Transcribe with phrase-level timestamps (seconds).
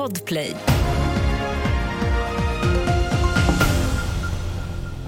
[0.00, 0.56] Podplay.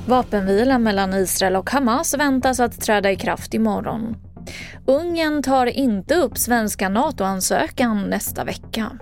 [0.06, 4.16] Vapenvilan mellan Israel och Hamas väntas att träda i kraft imorgon.
[4.86, 8.98] Ungern tar inte upp svenska NATO-ansökan nästa vecka.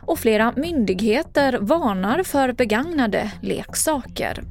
[0.00, 4.42] Och flera myndigheter varnar för begagnade leksaker.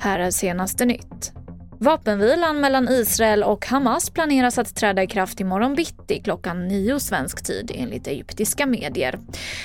[0.00, 1.35] Här är senaste nytt.
[1.80, 7.44] Vapenvilan mellan Israel och Hamas planeras att träda i kraft imorgon bitti klockan nio svensk
[7.44, 9.18] tid enligt egyptiska medier.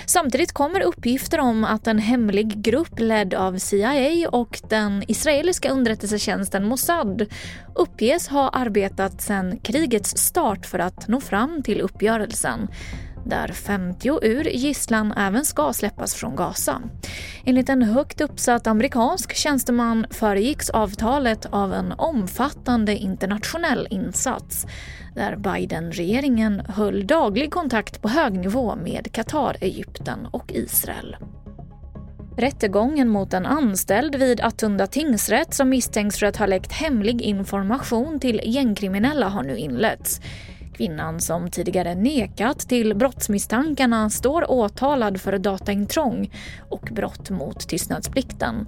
[0.05, 6.65] Samtidigt kommer uppgifter om att en hemlig grupp ledd av CIA och den israeliska underrättelsetjänsten
[6.65, 7.25] Mossad
[7.75, 12.67] uppges ha arbetat sedan krigets start för att nå fram till uppgörelsen
[13.25, 16.81] där 50 ur gisslan även ska släppas från Gaza.
[17.45, 24.65] Enligt en högt uppsatt amerikansk tjänsteman föregicks avtalet av en omfattande internationell insats
[25.15, 31.15] där Biden-regeringen höll daglig kontakt på hög nivå med Qatar, Egypten och Israel.
[32.37, 38.19] Rättegången mot en anställd vid Attunda tingsrätt som misstänks för att ha läckt hemlig information
[38.19, 40.21] till gängkriminella har nu inletts.
[40.73, 46.31] Kvinnan som tidigare nekat till brottsmisstankarna står åtalad för dataintrång
[46.69, 48.67] och brott mot tystnadsplikten.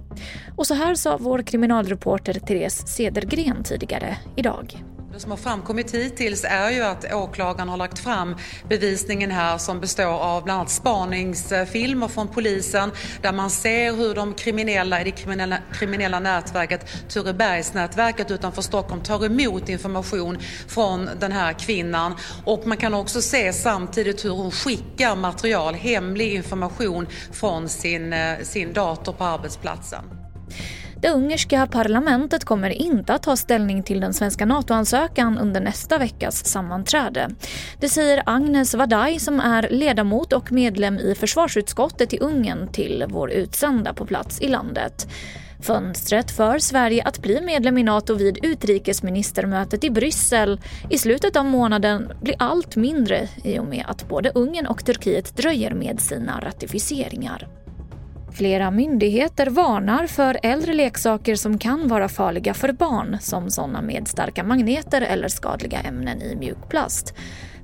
[0.56, 4.93] Och så här sa vår kriminalreporter Therese Cedergren tidigare idag.
[5.14, 8.36] Det som har framkommit hittills är ju att åklagaren har lagt fram
[8.68, 12.90] bevisningen här som består av bland annat spaningsfilmer från polisen
[13.22, 19.24] där man ser hur de kriminella i det kriminella, kriminella nätverket Turebergsnätverket utanför Stockholm tar
[19.24, 25.16] emot information från den här kvinnan och man kan också se samtidigt hur hon skickar
[25.16, 30.04] material, hemlig information från sin, eh, sin dator på arbetsplatsen.
[31.04, 36.46] Det ungerska parlamentet kommer inte att ta ställning till den svenska NATO-ansökan under nästa veckas
[36.46, 37.30] sammanträde.
[37.80, 43.30] Det säger Agnes Vadaj som är ledamot och medlem i försvarsutskottet i Ungern till vår
[43.30, 45.08] utsända på plats i landet.
[45.60, 51.44] Fönstret för Sverige att bli medlem i Nato vid utrikesministermötet i Bryssel i slutet av
[51.44, 56.40] månaden blir allt mindre i och med att både Ungern och Turkiet dröjer med sina
[56.40, 57.63] ratificeringar.
[58.34, 64.08] Flera myndigheter varnar för äldre leksaker som kan vara farliga för barn som sådana med
[64.08, 67.14] starka magneter eller skadliga ämnen i mjukplast.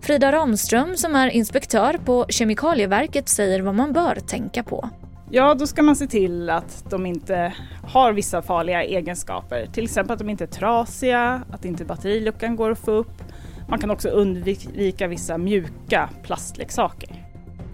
[0.01, 4.91] Frida Ramström som är inspektör på Kemikalieverket säger vad man bör tänka på.
[5.31, 9.67] Ja, då ska man se till att de inte har vissa farliga egenskaper.
[9.73, 13.23] Till exempel att de inte är trasiga, att inte batteriluckan går att få upp.
[13.69, 17.20] Man kan också undvika vissa mjuka plastleksaker.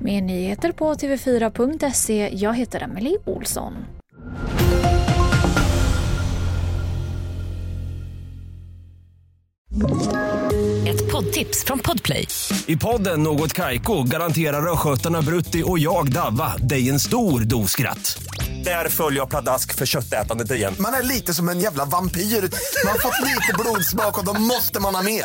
[0.07, 2.31] Mer nyheter på tv4.se.
[2.33, 3.73] Jag heter Emily Olsson.
[10.89, 12.29] Ett poddtips från Podplay.
[12.67, 18.19] I podden Något Kaiko garanterar östgötarna Brutti och jag, Davva, dig en stor dos skratt.
[18.65, 20.75] Där följer jag pladask för köttätandet igen.
[20.79, 22.21] Man är lite som en jävla vampyr.
[22.21, 25.25] Man har fått lite blodsmak och då måste man ha mer.